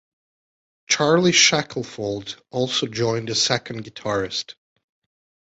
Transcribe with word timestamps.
Charley 0.89 1.31
Shackelford 1.31 2.33
also 2.49 2.87
joined 2.87 3.29
as 3.29 3.37
a 3.37 3.41
second 3.41 3.83
guitarist. 3.83 4.55